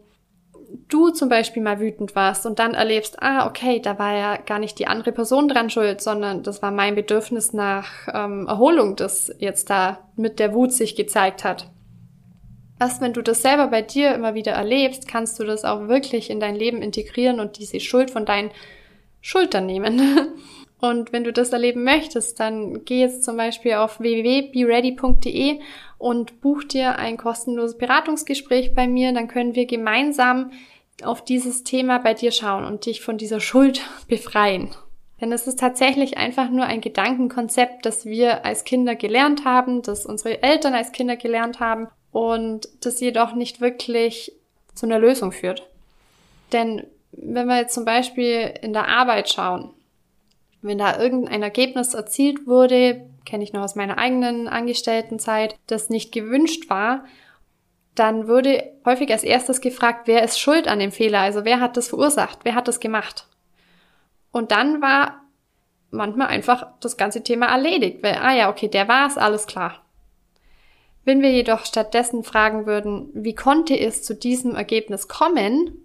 du 0.89 1.11
zum 1.11 1.29
Beispiel 1.29 1.63
mal 1.63 1.81
wütend 1.81 2.15
warst 2.15 2.47
und 2.47 2.59
dann 2.59 2.75
erlebst, 2.75 3.23
ah, 3.23 3.47
okay, 3.47 3.81
da 3.81 3.99
war 3.99 4.17
ja 4.17 4.37
gar 4.37 4.59
nicht 4.59 4.79
die 4.79 4.87
andere 4.87 5.13
Person 5.13 5.49
dran 5.49 5.71
schuld, 5.71 6.01
sondern 6.01 6.43
das 6.43 6.63
war 6.63 6.71
mein 6.71 6.95
Bedürfnis 6.95 7.53
nach 7.53 7.87
ähm, 8.13 8.47
Erholung, 8.47 8.97
das 8.97 9.33
jetzt 9.39 9.71
da 9.71 9.99
mit 10.17 10.39
der 10.39 10.55
Wut 10.55 10.73
sich 10.73 10.97
gezeigt 10.97 11.45
hat. 11.45 11.71
Erst 12.81 13.01
wenn 13.01 13.13
du 13.13 13.23
das 13.23 13.43
selber 13.43 13.69
bei 13.69 13.83
dir 13.83 14.15
immer 14.15 14.35
wieder 14.35 14.53
erlebst, 14.53 15.09
kannst 15.09 15.39
du 15.41 15.45
das 15.45 15.65
auch 15.65 15.89
wirklich 15.89 16.31
in 16.31 16.39
dein 16.39 16.55
Leben 16.55 16.81
integrieren 16.81 17.41
und 17.41 17.59
diese 17.59 17.81
Schuld 17.81 18.11
von 18.11 18.25
deinen 18.25 18.51
Schultern 19.21 19.67
nehmen. 19.67 20.01
Und 20.81 21.13
wenn 21.13 21.25
du 21.25 21.33
das 21.33 21.53
erleben 21.53 21.83
möchtest, 21.83 22.39
dann 22.39 22.85
geh 22.85 23.01
jetzt 23.01 23.25
zum 23.25 23.37
Beispiel 23.37 23.75
auf 23.75 23.99
www.beready.de 23.99 25.61
und 25.99 26.41
buch 26.41 26.63
dir 26.63 26.99
ein 26.99 27.17
kostenloses 27.17 27.77
Beratungsgespräch 27.77 28.75
bei 28.75 28.87
mir. 28.87 29.13
Dann 29.13 29.27
können 29.27 29.57
wir 29.57 29.67
gemeinsam 29.67 30.53
auf 31.03 31.25
dieses 31.25 31.65
Thema 31.65 31.99
bei 31.99 32.15
dir 32.15 32.31
schauen 32.31 32.65
und 32.65 32.87
dich 32.87 33.01
von 33.01 33.19
dieser 33.19 33.41
Schuld 33.41 33.81
befreien. 34.09 34.71
Denn 35.21 35.33
es 35.33 35.49
ist 35.49 35.59
tatsächlich 35.59 36.17
einfach 36.17 36.49
nur 36.49 36.65
ein 36.65 36.81
Gedankenkonzept, 36.81 37.85
das 37.85 38.07
wir 38.07 38.45
als 38.45 38.63
Kinder 38.63 38.95
gelernt 38.95 39.45
haben, 39.45 39.83
das 39.83 40.07
unsere 40.07 40.45
Eltern 40.45 40.75
als 40.75 40.93
Kinder 40.93 41.17
gelernt 41.17 41.59
haben 41.59 41.89
und 42.13 42.69
das 42.81 43.01
jedoch 43.01 43.35
nicht 43.35 43.61
wirklich 43.61 44.33
zu 44.75 44.87
einer 44.87 45.01
Lösung 45.01 45.33
führt. 45.33 45.69
Denn 46.53 46.87
wenn 47.11 47.49
wir 47.49 47.59
jetzt 47.59 47.75
zum 47.75 47.85
Beispiel 47.85 48.55
in 48.63 48.73
der 48.73 48.87
Arbeit 48.87 49.29
schauen, 49.29 49.71
wenn 50.63 50.79
da 50.79 50.99
irgendein 50.99 51.43
Ergebnis 51.43 51.95
erzielt 51.95 52.47
wurde, 52.47 53.07
kenne 53.25 53.45
ich 53.45 53.53
noch 53.53 53.63
aus 53.63 53.77
meiner 53.77 53.99
eigenen 53.99 54.49
Angestelltenzeit, 54.49 55.57
das 55.67 55.91
nicht 55.91 56.13
gewünscht 56.13 56.69
war, 56.71 57.05
dann 57.95 58.29
würde 58.29 58.73
häufig 58.85 59.11
als 59.11 59.25
erstes 59.25 59.61
gefragt, 59.61 60.07
wer 60.07 60.23
ist 60.23 60.39
schuld 60.39 60.69
an 60.69 60.79
dem 60.79 60.93
Fehler? 60.93 61.21
Also 61.21 61.45
wer 61.45 61.61
hat 61.61 61.77
das 61.77 61.89
verursacht? 61.89 62.41
Wer 62.45 62.55
hat 62.55 62.69
das 62.69 62.81
gemacht? 62.81 63.27
Und 64.31 64.53
dann 64.53 64.81
war 64.81 65.23
manchmal 65.91 66.29
einfach 66.29 66.67
das 66.81 66.97
ganze 66.97 67.23
Thema 67.23 67.47
erledigt, 67.47 68.03
weil, 68.03 68.15
ah 68.15 68.35
ja, 68.35 68.51
okay, 68.51 68.69
der 68.69 68.89
war 68.89 69.07
es, 69.07 69.17
alles 69.17 69.47
klar. 69.47 69.83
Wenn 71.05 71.23
wir 71.23 71.33
jedoch 71.33 71.65
stattdessen 71.65 72.23
fragen 72.23 72.67
würden, 72.67 73.09
wie 73.15 73.35
konnte 73.35 73.79
es 73.79 74.03
zu 74.03 74.15
diesem 74.15 74.55
Ergebnis 74.55 75.09
kommen, 75.09 75.83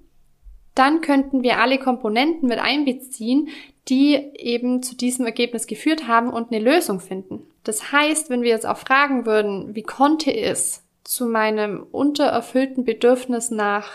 dann 0.76 1.02
könnten 1.02 1.44
wir 1.44 1.60
alle 1.60 1.80
Komponenten 1.80 2.50
mit 2.50 2.60
einbeziehen, 2.60 3.50
die 3.90 4.16
eben 4.36 4.82
zu 4.82 4.96
diesem 4.96 5.26
Ergebnis 5.26 5.68
geführt 5.68 6.08
haben 6.08 6.30
und 6.30 6.52
eine 6.52 6.64
Lösung 6.64 7.00
finden. 7.00 7.46
Das 7.64 7.92
heißt, 7.92 8.30
wenn 8.30 8.42
wir 8.42 8.50
jetzt 8.50 8.66
auch 8.66 8.78
fragen 8.78 9.26
würden, 9.26 9.76
wie 9.76 9.84
konnte 9.84 10.36
es 10.36 10.84
zu 11.04 11.26
meinem 11.26 11.86
untererfüllten 11.92 12.86
Bedürfnis 12.86 13.52
nach 13.52 13.90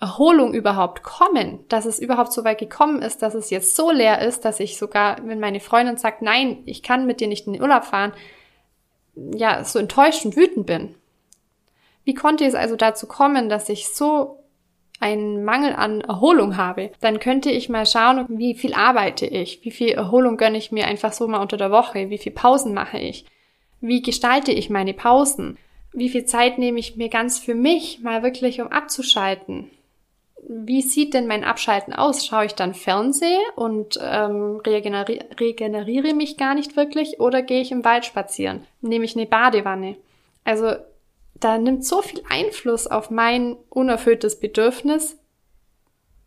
Erholung 0.00 0.52
überhaupt 0.52 1.02
kommen, 1.02 1.60
dass 1.68 1.84
es 1.84 2.00
überhaupt 2.00 2.32
so 2.32 2.44
weit 2.44 2.58
gekommen 2.58 3.02
ist, 3.02 3.22
dass 3.22 3.34
es 3.34 3.50
jetzt 3.50 3.76
so 3.76 3.92
leer 3.92 4.20
ist, 4.20 4.44
dass 4.44 4.58
ich 4.58 4.76
sogar, 4.76 5.16
wenn 5.24 5.38
meine 5.38 5.60
Freundin 5.60 5.96
sagt, 5.96 6.22
nein, 6.22 6.62
ich 6.64 6.82
kann 6.82 7.06
mit 7.06 7.20
dir 7.20 7.28
nicht 7.28 7.46
in 7.46 7.52
den 7.52 7.62
Urlaub 7.62 7.84
fahren, 7.84 8.12
ja, 9.14 9.62
so 9.64 9.78
enttäuscht 9.78 10.24
und 10.24 10.36
wütend 10.36 10.66
bin. 10.66 10.94
Wie 12.04 12.14
konnte 12.14 12.44
es 12.44 12.54
also 12.54 12.74
dazu 12.74 13.06
kommen, 13.06 13.48
dass 13.48 13.68
ich 13.68 13.88
so 13.94 14.41
einen 15.02 15.44
Mangel 15.44 15.74
an 15.74 16.00
Erholung 16.00 16.56
habe, 16.56 16.92
dann 17.00 17.18
könnte 17.18 17.50
ich 17.50 17.68
mal 17.68 17.86
schauen, 17.86 18.26
wie 18.28 18.54
viel 18.54 18.72
arbeite 18.72 19.26
ich, 19.26 19.64
wie 19.64 19.70
viel 19.70 19.90
Erholung 19.90 20.36
gönne 20.36 20.58
ich 20.58 20.72
mir 20.72 20.86
einfach 20.86 21.12
so 21.12 21.26
mal 21.26 21.40
unter 21.40 21.56
der 21.56 21.70
Woche, 21.72 22.08
wie 22.08 22.18
viel 22.18 22.32
Pausen 22.32 22.72
mache 22.72 22.98
ich, 22.98 23.24
wie 23.80 24.00
gestalte 24.00 24.52
ich 24.52 24.70
meine 24.70 24.94
Pausen, 24.94 25.58
wie 25.92 26.08
viel 26.08 26.24
Zeit 26.24 26.58
nehme 26.58 26.78
ich 26.78 26.96
mir 26.96 27.08
ganz 27.08 27.38
für 27.38 27.54
mich 27.54 28.00
mal 28.00 28.22
wirklich, 28.22 28.60
um 28.60 28.68
abzuschalten. 28.68 29.70
Wie 30.48 30.82
sieht 30.82 31.14
denn 31.14 31.26
mein 31.26 31.44
Abschalten 31.44 31.92
aus? 31.92 32.26
Schaue 32.26 32.46
ich 32.46 32.54
dann 32.54 32.74
Fernseh 32.74 33.36
und 33.54 33.98
ähm, 34.02 34.60
regeneri 34.66 35.20
regeneriere 35.38 36.14
mich 36.14 36.36
gar 36.36 36.54
nicht 36.54 36.76
wirklich 36.76 37.20
oder 37.20 37.42
gehe 37.42 37.60
ich 37.60 37.70
im 37.70 37.84
Wald 37.84 38.04
spazieren? 38.04 38.66
Nehme 38.80 39.04
ich 39.04 39.16
eine 39.16 39.26
Badewanne? 39.26 39.96
Also 40.44 40.72
da 41.34 41.58
nimmt 41.58 41.84
so 41.84 42.02
viel 42.02 42.22
Einfluss 42.28 42.86
auf 42.86 43.10
mein 43.10 43.56
unerfülltes 43.68 44.38
Bedürfnis, 44.38 45.18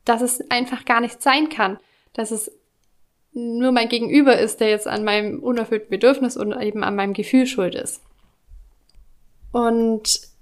dass 0.03 0.21
es 0.21 0.49
einfach 0.51 0.85
gar 0.85 1.01
nicht 1.01 1.21
sein 1.21 1.49
kann, 1.49 1.79
dass 2.13 2.31
es 2.31 2.51
nur 3.33 3.71
mein 3.71 3.89
Gegenüber 3.89 4.37
ist, 4.37 4.61
der 4.61 4.69
jetzt 4.69 4.87
an 4.87 5.03
meinem 5.03 5.43
unerfüllten 5.43 5.89
Bedürfnis 5.89 6.37
und 6.37 6.59
eben 6.61 6.83
an 6.83 6.95
meinem 6.95 7.13
Gefühl 7.13 7.45
schuld 7.47 7.75
ist. 7.75 8.01
Und 9.51 10.34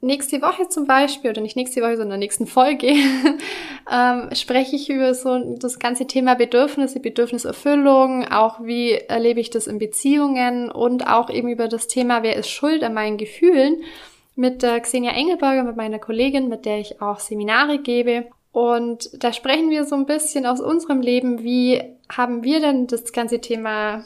nächste 0.00 0.40
Woche 0.40 0.68
zum 0.68 0.86
Beispiel, 0.86 1.30
oder 1.30 1.40
nicht 1.40 1.56
nächste 1.56 1.82
Woche, 1.82 1.96
sondern 1.96 2.06
in 2.06 2.10
der 2.10 2.18
nächsten 2.18 2.46
Folge, 2.46 2.86
ähm, 3.92 4.28
spreche 4.34 4.76
ich 4.76 4.88
über 4.88 5.14
so 5.14 5.56
das 5.56 5.78
ganze 5.78 6.06
Thema 6.06 6.34
Bedürfnisse, 6.34 7.00
Bedürfniserfüllung, 7.00 8.26
auch 8.28 8.60
wie 8.62 8.92
erlebe 8.92 9.40
ich 9.40 9.50
das 9.50 9.66
in 9.66 9.78
Beziehungen 9.78 10.70
und 10.70 11.06
auch 11.06 11.30
eben 11.30 11.48
über 11.48 11.68
das 11.68 11.86
Thema, 11.86 12.22
wer 12.22 12.36
ist 12.36 12.50
schuld 12.50 12.82
an 12.82 12.94
meinen 12.94 13.18
Gefühlen 13.18 13.82
mit 14.36 14.62
der 14.62 14.80
Xenia 14.80 15.12
Engelberger, 15.12 15.64
mit 15.64 15.76
meiner 15.76 15.98
Kollegin, 15.98 16.48
mit 16.48 16.64
der 16.64 16.78
ich 16.78 17.02
auch 17.02 17.18
Seminare 17.18 17.78
gebe. 17.78 18.26
Und 18.52 19.10
da 19.22 19.32
sprechen 19.32 19.70
wir 19.70 19.84
so 19.84 19.94
ein 19.94 20.06
bisschen 20.06 20.46
aus 20.46 20.60
unserem 20.60 21.02
Leben, 21.02 21.42
wie 21.42 21.82
haben 22.08 22.42
wir 22.42 22.60
denn 22.60 22.86
das 22.86 23.12
ganze 23.12 23.40
Thema 23.40 24.04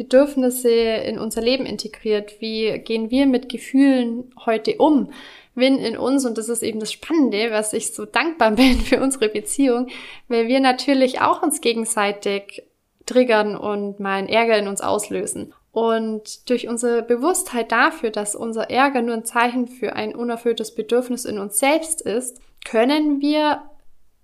Bedürfnisse 0.00 0.70
in 0.70 1.18
unser 1.18 1.42
Leben 1.42 1.66
integriert? 1.66 2.40
Wie 2.40 2.78
gehen 2.78 3.10
wir 3.10 3.26
mit 3.26 3.50
Gefühlen 3.50 4.32
heute 4.46 4.76
um? 4.78 5.12
Win 5.54 5.78
in 5.78 5.98
uns, 5.98 6.24
und 6.24 6.38
das 6.38 6.48
ist 6.48 6.62
eben 6.62 6.80
das 6.80 6.90
Spannende, 6.90 7.50
was 7.50 7.74
ich 7.74 7.92
so 7.92 8.06
dankbar 8.06 8.50
bin 8.56 8.80
für 8.80 9.02
unsere 9.02 9.28
Beziehung, 9.28 9.88
weil 10.28 10.48
wir 10.48 10.60
natürlich 10.60 11.20
auch 11.20 11.42
uns 11.42 11.60
gegenseitig 11.60 12.62
triggern 13.04 13.56
und 13.56 14.00
mal 14.00 14.14
einen 14.16 14.28
Ärger 14.28 14.56
in 14.56 14.68
uns 14.68 14.80
auslösen. 14.80 15.52
Und 15.70 16.48
durch 16.48 16.66
unsere 16.66 17.02
Bewusstheit 17.02 17.70
dafür, 17.70 18.08
dass 18.08 18.34
unser 18.34 18.70
Ärger 18.70 19.02
nur 19.02 19.16
ein 19.16 19.26
Zeichen 19.26 19.68
für 19.68 19.92
ein 19.92 20.14
unerfülltes 20.14 20.74
Bedürfnis 20.74 21.26
in 21.26 21.38
uns 21.38 21.58
selbst 21.58 22.00
ist, 22.00 22.40
können 22.64 23.20
wir 23.20 23.62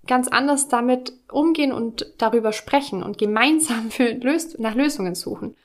ganz 0.07 0.27
anders 0.27 0.69
damit 0.69 1.13
umgehen 1.31 1.71
und 1.71 2.13
darüber 2.17 2.51
sprechen 2.51 3.03
und 3.03 3.19
gemeinsam 3.19 3.91
für 3.91 4.19
nach 4.57 4.73
Lösungen 4.73 5.13
suchen. 5.13 5.55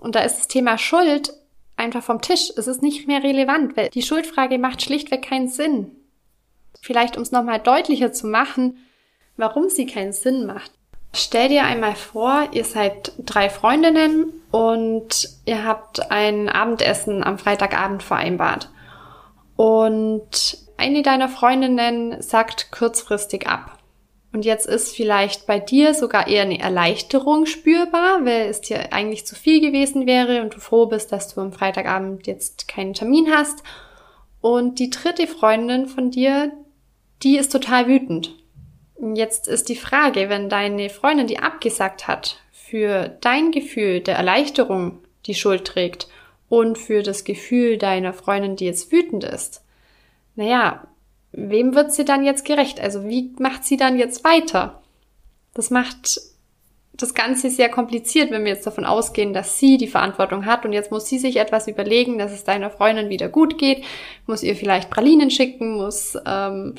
Und 0.00 0.14
da 0.14 0.20
ist 0.20 0.38
das 0.38 0.48
Thema 0.48 0.78
Schuld 0.78 1.34
einfach 1.76 2.02
vom 2.02 2.22
Tisch. 2.22 2.50
Es 2.56 2.66
ist 2.66 2.82
nicht 2.82 3.06
mehr 3.06 3.22
relevant, 3.22 3.76
weil 3.76 3.90
die 3.90 4.02
Schuldfrage 4.02 4.58
macht 4.58 4.82
schlichtweg 4.82 5.22
keinen 5.22 5.48
Sinn. 5.48 5.92
Vielleicht, 6.80 7.16
um 7.16 7.22
es 7.22 7.32
nochmal 7.32 7.60
deutlicher 7.60 8.10
zu 8.10 8.26
machen, 8.26 8.78
warum 9.36 9.68
sie 9.68 9.86
keinen 9.86 10.12
Sinn 10.12 10.46
macht. 10.46 10.72
Stell 11.12 11.48
dir 11.48 11.64
einmal 11.64 11.96
vor, 11.96 12.48
ihr 12.52 12.64
seid 12.64 13.12
drei 13.18 13.50
Freundinnen 13.50 14.32
und 14.50 15.28
ihr 15.44 15.64
habt 15.64 16.10
ein 16.10 16.48
Abendessen 16.48 17.22
am 17.22 17.38
Freitagabend 17.38 18.02
vereinbart. 18.02 18.70
Und 19.56 20.58
eine 20.76 21.02
deiner 21.02 21.28
Freundinnen 21.28 22.22
sagt 22.22 22.72
kurzfristig 22.72 23.46
ab. 23.46 23.79
Und 24.32 24.44
jetzt 24.44 24.66
ist 24.66 24.94
vielleicht 24.94 25.46
bei 25.46 25.58
dir 25.58 25.92
sogar 25.92 26.28
eher 26.28 26.42
eine 26.42 26.60
Erleichterung 26.60 27.46
spürbar, 27.46 28.24
weil 28.24 28.48
es 28.48 28.60
dir 28.60 28.92
eigentlich 28.92 29.26
zu 29.26 29.34
viel 29.34 29.60
gewesen 29.60 30.06
wäre 30.06 30.42
und 30.42 30.54
du 30.54 30.60
froh 30.60 30.86
bist, 30.86 31.10
dass 31.10 31.34
du 31.34 31.40
am 31.40 31.52
Freitagabend 31.52 32.26
jetzt 32.26 32.68
keinen 32.68 32.94
Termin 32.94 33.30
hast. 33.30 33.64
Und 34.40 34.78
die 34.78 34.90
dritte 34.90 35.26
Freundin 35.26 35.86
von 35.86 36.10
dir, 36.10 36.52
die 37.22 37.36
ist 37.36 37.50
total 37.50 37.88
wütend. 37.88 38.36
Jetzt 39.14 39.48
ist 39.48 39.68
die 39.68 39.76
Frage, 39.76 40.28
wenn 40.28 40.48
deine 40.48 40.90
Freundin, 40.90 41.26
die 41.26 41.40
abgesagt 41.40 42.06
hat, 42.06 42.38
für 42.52 43.08
dein 43.20 43.50
Gefühl 43.50 44.00
der 44.00 44.16
Erleichterung 44.16 44.98
die 45.26 45.34
Schuld 45.34 45.64
trägt 45.64 46.06
und 46.48 46.78
für 46.78 47.02
das 47.02 47.24
Gefühl 47.24 47.78
deiner 47.78 48.12
Freundin, 48.12 48.56
die 48.56 48.66
jetzt 48.66 48.92
wütend 48.92 49.24
ist, 49.24 49.64
naja, 50.36 50.86
wem 51.32 51.74
wird 51.74 51.92
sie 51.92 52.04
dann 52.04 52.24
jetzt 52.24 52.44
gerecht? 52.44 52.80
Also 52.80 53.04
wie 53.04 53.32
macht 53.38 53.64
sie 53.64 53.76
dann 53.76 53.98
jetzt 53.98 54.24
weiter? 54.24 54.82
Das 55.54 55.70
macht 55.70 56.20
das 56.92 57.14
Ganze 57.14 57.50
sehr 57.50 57.68
kompliziert, 57.68 58.30
wenn 58.30 58.44
wir 58.44 58.52
jetzt 58.52 58.66
davon 58.66 58.84
ausgehen, 58.84 59.32
dass 59.32 59.58
sie 59.58 59.78
die 59.78 59.86
Verantwortung 59.86 60.44
hat 60.44 60.64
und 60.64 60.72
jetzt 60.72 60.90
muss 60.90 61.06
sie 61.06 61.18
sich 61.18 61.36
etwas 61.36 61.66
überlegen, 61.66 62.18
dass 62.18 62.32
es 62.32 62.44
deiner 62.44 62.70
Freundin 62.70 63.08
wieder 63.08 63.28
gut 63.28 63.58
geht, 63.58 63.84
muss 64.26 64.42
ihr 64.42 64.54
vielleicht 64.54 64.90
Pralinen 64.90 65.30
schicken, 65.30 65.76
muss 65.76 66.18
ähm, 66.26 66.74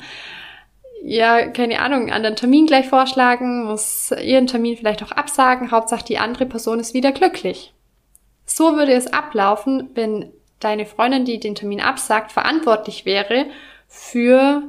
ja, 1.04 1.48
keine 1.48 1.80
Ahnung, 1.80 2.02
einen 2.02 2.12
anderen 2.12 2.36
Termin 2.36 2.66
gleich 2.66 2.88
vorschlagen, 2.88 3.64
muss 3.64 4.12
ihren 4.22 4.46
Termin 4.46 4.76
vielleicht 4.76 5.02
auch 5.02 5.10
absagen, 5.10 5.72
Hauptsache 5.72 6.04
die 6.04 6.18
andere 6.18 6.46
Person 6.46 6.78
ist 6.78 6.94
wieder 6.94 7.10
glücklich. 7.10 7.72
So 8.46 8.76
würde 8.76 8.92
es 8.92 9.12
ablaufen, 9.12 9.90
wenn 9.94 10.32
deine 10.60 10.86
Freundin, 10.86 11.24
die 11.24 11.40
den 11.40 11.56
Termin 11.56 11.80
absagt, 11.80 12.30
verantwortlich 12.30 13.04
wäre 13.04 13.46
für 13.92 14.62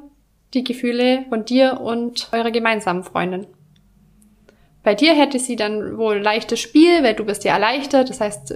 die 0.53 0.65
Gefühle 0.65 1.25
von 1.29 1.45
dir 1.45 1.79
und 1.79 2.27
eurer 2.33 2.51
gemeinsamen 2.51 3.03
Freundin. 3.03 3.47
Bei 4.83 4.95
dir 4.95 5.13
hätte 5.13 5.39
sie 5.39 5.55
dann 5.55 5.97
wohl 5.97 6.17
leichtes 6.17 6.59
Spiel, 6.59 7.03
weil 7.03 7.13
du 7.13 7.23
bist 7.23 7.45
ja 7.45 7.53
erleichtert. 7.53 8.09
Das 8.09 8.19
heißt, 8.19 8.53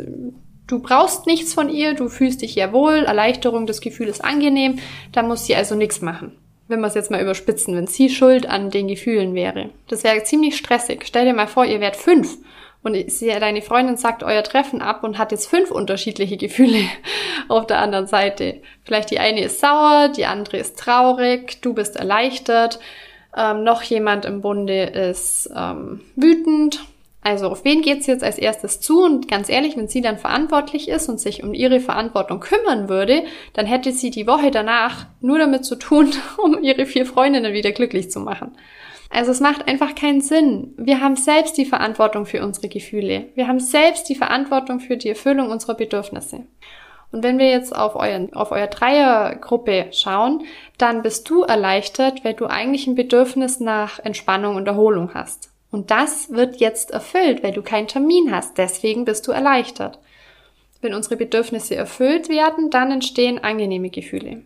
du 0.68 0.80
brauchst 0.80 1.26
nichts 1.26 1.54
von 1.54 1.70
ihr, 1.70 1.94
du 1.94 2.10
fühlst 2.10 2.42
dich 2.42 2.54
ja 2.54 2.74
wohl, 2.74 3.06
Erleichterung, 3.06 3.66
das 3.66 3.80
Gefühl 3.80 4.10
ist 4.10 4.24
angenehm, 4.24 4.80
da 5.14 5.24
muss 5.24 5.46
sie 5.46 5.56
also 5.56 5.74
nichts 5.74 6.02
machen. 6.02 6.34
Wenn 6.68 6.82
wir 6.82 6.88
es 6.88 6.96
jetzt 6.96 7.12
mal 7.12 7.22
überspitzen, 7.22 7.74
wenn 7.78 7.88
sie 7.88 8.10
schuld 8.10 8.46
an 8.46 8.70
den 8.70 8.90
Gefühlen 8.90 9.34
wäre. 9.36 9.70
Das 9.88 10.04
wäre 10.04 10.22
ziemlich 10.26 10.58
stressig. 10.58 11.06
Stell 11.06 11.24
dir 11.24 11.34
mal 11.34 11.48
vor, 11.48 11.64
ihr 11.64 11.80
wärt 11.80 11.96
fünf 11.96 12.38
und 12.88 13.12
sie, 13.12 13.28
deine 13.28 13.62
Freundin 13.62 13.98
sagt 13.98 14.24
euer 14.24 14.44
Treffen 14.44 14.82
ab 14.82 15.04
und 15.04 15.18
hat 15.18 15.32
jetzt 15.32 15.48
fünf 15.48 15.70
unterschiedliche 15.70 16.38
Gefühle 16.38 16.80
auf 17.48 17.68
der 17.68 17.80
anderen 17.80 18.08
Seite. 18.08 18.62
Vielleicht 18.84 19.12
die 19.12 19.20
eine 19.20 19.44
ist 19.44 19.60
sauer, 19.60 20.10
die 20.10 20.26
andere 20.26 20.58
ist 20.58 20.80
traurig, 20.80 21.62
du 21.62 21.74
bist 21.74 21.98
erleichtert, 21.98 22.80
ähm, 23.36 23.64
noch 23.64 23.84
jemand 23.84 24.26
im 24.26 24.42
Bunde 24.42 24.84
ist 24.84 25.50
ähm, 25.56 26.02
wütend. 26.16 26.80
Also 27.22 27.50
auf 27.50 27.66
wen 27.66 27.82
geht's 27.82 28.08
jetzt 28.08 28.24
als 28.24 28.38
erstes 28.38 28.80
zu? 28.80 29.04
Und 29.04 29.28
ganz 29.28 29.50
ehrlich, 29.50 29.76
wenn 29.76 29.90
sie 29.90 30.00
dann 30.00 30.18
verantwortlich 30.18 30.88
ist 30.88 31.10
und 31.10 31.20
sich 31.20 31.44
um 31.44 31.54
ihre 31.54 31.82
Verantwortung 31.82 32.40
kümmern 32.40 32.88
würde, 32.88 33.24
dann 33.52 33.66
hätte 33.66 33.92
sie 33.92 34.12
die 34.12 34.28
Woche 34.28 34.50
danach 34.50 35.08
nur 35.20 35.38
damit 35.38 35.66
zu 35.66 35.76
tun, 35.76 36.14
um 36.38 36.64
ihre 36.64 36.86
vier 36.86 37.06
Freundinnen 37.06 37.54
wieder 37.54 37.74
glücklich 37.74 38.10
zu 38.10 38.22
machen. 38.22 38.56
Also 39.10 39.32
es 39.32 39.40
macht 39.40 39.68
einfach 39.68 39.96
keinen 39.96 40.22
Sinn. 40.22 40.74
Wir 40.78 41.02
haben 41.02 41.16
selbst 41.16 41.58
die 41.58 41.66
Verantwortung 41.66 42.26
für 42.26 42.44
unsere 42.44 42.68
Gefühle. 42.68 43.26
Wir 43.36 43.48
haben 43.48 43.60
selbst 43.60 44.10
die 44.10 44.16
Verantwortung 44.16 44.80
für 44.80 44.98
die 44.98 45.10
Erfüllung 45.10 45.50
unserer 45.50 45.76
Bedürfnisse. 45.76 46.46
Und 47.12 47.24
wenn 47.24 47.40
wir 47.40 47.50
jetzt 47.50 47.74
auf, 47.74 47.96
euren, 47.96 48.34
auf 48.34 48.52
euer 48.52 48.68
Dreiergruppe 48.68 49.88
schauen, 49.92 50.44
dann 50.78 51.02
bist 51.02 51.30
du 51.30 51.44
erleichtert, 51.44 52.26
weil 52.26 52.34
du 52.34 52.48
eigentlich 52.48 52.86
ein 52.86 52.96
Bedürfnis 52.96 53.60
nach 53.60 54.00
Entspannung 54.00 54.56
und 54.56 54.68
Erholung 54.68 55.14
hast. 55.14 55.52
Und 55.72 55.90
das 55.92 56.32
wird 56.32 56.58
jetzt 56.58 56.92
erfüllt, 56.92 57.44
weil 57.44 57.54
du 57.54 57.62
keinen 57.62 57.88
Termin 57.88 58.32
hast. 58.32 58.58
Deswegen 58.58 59.06
bist 59.06 59.28
du 59.28 59.32
erleichtert. 59.32 60.00
Wenn 60.82 60.94
unsere 60.94 61.18
Bedürfnisse 61.18 61.76
erfüllt 61.76 62.30
werden, 62.30 62.70
dann 62.70 62.92
entstehen 62.92 63.44
angenehme 63.44 63.90
Gefühle. 63.90 64.44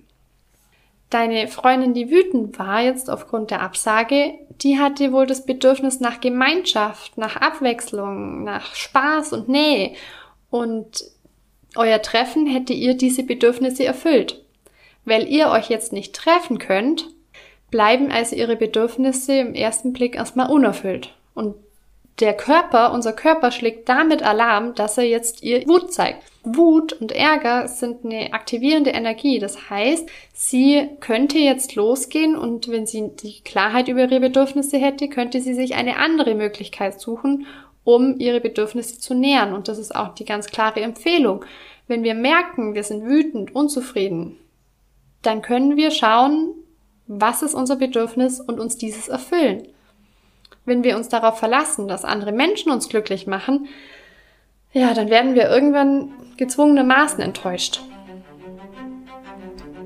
Deine 1.11 1.49
Freundin, 1.49 1.93
die 1.93 2.09
wütend 2.09 2.57
war 2.57 2.81
jetzt 2.81 3.09
aufgrund 3.09 3.51
der 3.51 3.61
Absage, 3.61 4.33
die 4.61 4.79
hatte 4.79 5.11
wohl 5.11 5.27
das 5.27 5.45
Bedürfnis 5.45 5.99
nach 5.99 6.21
Gemeinschaft, 6.21 7.17
nach 7.17 7.35
Abwechslung, 7.35 8.45
nach 8.45 8.73
Spaß 8.73 9.33
und 9.33 9.49
Nähe. 9.49 9.91
Und 10.49 11.03
euer 11.75 12.01
Treffen 12.01 12.47
hätte 12.47 12.71
ihr 12.71 12.93
diese 12.93 13.23
Bedürfnisse 13.23 13.83
erfüllt. 13.83 14.41
Weil 15.03 15.27
ihr 15.27 15.49
euch 15.49 15.69
jetzt 15.69 15.91
nicht 15.91 16.15
treffen 16.15 16.59
könnt, 16.59 17.09
bleiben 17.71 18.09
also 18.09 18.37
ihre 18.37 18.55
Bedürfnisse 18.55 19.33
im 19.33 19.53
ersten 19.53 19.91
Blick 19.91 20.15
erstmal 20.15 20.49
unerfüllt. 20.49 21.13
Und 21.33 21.55
der 22.21 22.33
Körper, 22.33 22.93
unser 22.93 23.13
Körper 23.13 23.51
schlägt 23.51 23.89
damit 23.89 24.23
Alarm, 24.23 24.75
dass 24.75 24.97
er 24.97 25.05
jetzt 25.05 25.41
ihr 25.43 25.67
Wut 25.67 25.91
zeigt. 25.91 26.23
Wut 26.43 26.93
und 26.93 27.11
Ärger 27.11 27.67
sind 27.67 28.05
eine 28.05 28.33
aktivierende 28.33 28.91
Energie. 28.91 29.39
Das 29.39 29.69
heißt, 29.69 30.07
sie 30.33 30.89
könnte 30.99 31.39
jetzt 31.39 31.75
losgehen 31.75 32.35
und 32.35 32.69
wenn 32.69 32.85
sie 32.85 33.11
die 33.21 33.41
Klarheit 33.41 33.87
über 33.87 34.01
ihre 34.01 34.19
Bedürfnisse 34.19 34.77
hätte, 34.77 35.09
könnte 35.09 35.41
sie 35.41 35.53
sich 35.53 35.75
eine 35.75 35.97
andere 35.97 36.35
Möglichkeit 36.35 36.99
suchen, 37.01 37.47
um 37.83 38.19
ihre 38.19 38.39
Bedürfnisse 38.39 38.99
zu 38.99 39.13
nähern. 39.13 39.53
Und 39.53 39.67
das 39.67 39.79
ist 39.79 39.95
auch 39.95 40.13
die 40.13 40.25
ganz 40.25 40.47
klare 40.47 40.81
Empfehlung. 40.81 41.43
Wenn 41.87 42.03
wir 42.03 42.13
merken, 42.13 42.73
wir 42.75 42.83
sind 42.83 43.03
wütend, 43.03 43.53
unzufrieden, 43.55 44.37
dann 45.23 45.41
können 45.41 45.75
wir 45.75 45.91
schauen, 45.91 46.53
was 47.07 47.41
ist 47.41 47.53
unser 47.53 47.75
Bedürfnis 47.75 48.39
und 48.39 48.59
uns 48.59 48.77
dieses 48.77 49.07
erfüllen. 49.07 49.67
Wenn 50.65 50.83
wir 50.83 50.95
uns 50.95 51.09
darauf 51.09 51.39
verlassen, 51.39 51.87
dass 51.87 52.05
andere 52.05 52.31
Menschen 52.31 52.71
uns 52.71 52.89
glücklich 52.89 53.27
machen, 53.27 53.67
ja, 54.73 54.93
dann 54.93 55.09
werden 55.09 55.35
wir 55.35 55.49
irgendwann 55.49 56.13
gezwungenermaßen 56.37 57.19
enttäuscht. 57.19 57.81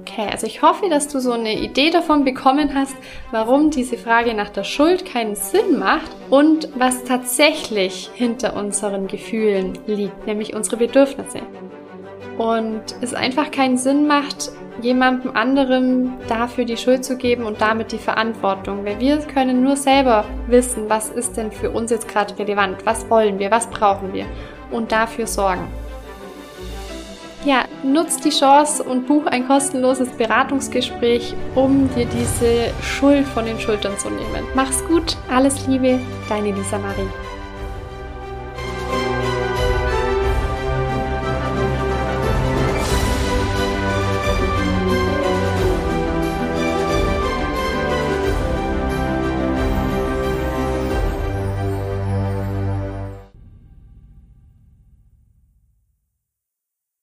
Okay, 0.02 0.30
also 0.32 0.48
ich 0.48 0.62
hoffe, 0.62 0.88
dass 0.90 1.08
du 1.08 1.20
so 1.20 1.34
eine 1.34 1.60
Idee 1.60 1.90
davon 1.90 2.24
bekommen 2.24 2.74
hast, 2.74 2.96
warum 3.32 3.70
diese 3.70 3.98
Frage 3.98 4.34
nach 4.34 4.50
der 4.50 4.64
Schuld 4.64 5.06
keinen 5.06 5.36
Sinn 5.36 5.78
macht 5.80 6.10
und 6.30 6.70
was 6.76 7.04
tatsächlich 7.04 8.10
hinter 8.14 8.56
unseren 8.56 9.08
Gefühlen 9.08 9.78
liegt, 9.88 10.26
nämlich 10.26 10.54
unsere 10.54 10.78
Bedürfnisse. 10.78 11.42
Und 12.38 12.84
es 13.02 13.14
einfach 13.14 13.52
keinen 13.52 13.78
Sinn 13.78 14.08
macht, 14.08 14.52
jemandem 14.82 15.36
anderem 15.36 16.14
dafür 16.28 16.66
die 16.66 16.78
Schuld 16.78 17.06
zu 17.06 17.18
geben 17.18 17.46
und 17.46 17.62
damit 17.62 17.92
die 17.92 17.98
Verantwortung. 17.98 18.84
Weil 18.86 19.00
wir 19.00 19.18
können 19.20 19.64
nur 19.64 19.78
selber 19.78 20.26
wissen, 20.48 20.90
was 20.90 21.10
ist 21.10 21.38
denn 21.38 21.52
für 21.52 21.72
uns 21.72 21.92
jetzt 21.92 22.08
gerade 22.08 22.38
relevant, 22.38 22.86
was 22.86 23.10
wollen 23.10 23.40
wir, 23.40 23.52
was 23.52 23.68
brauchen 23.68 24.14
wir 24.14 24.26
und 24.72 24.92
dafür 24.92 25.28
sorgen. 25.28 25.68
Ja, 27.46 27.66
nutz 27.84 28.18
die 28.18 28.32
Chance 28.32 28.84
und 28.84 29.08
buch 29.08 29.28
ein 29.28 29.48
kostenloses 29.48 30.10
Beratungsgespräch, 30.10 31.36
um 31.54 31.88
dir 31.94 32.08
diese 32.08 32.74
Schuld 32.82 33.28
von 33.28 33.46
den 33.46 33.60
Schultern 33.60 33.96
zu 34.00 34.10
nehmen. 34.10 34.48
Mach's 34.56 34.84
gut, 34.88 35.16
alles 35.30 35.68
Liebe, 35.68 36.00
deine 36.28 36.52
Lisa 36.52 36.80
Marie. 36.80 37.35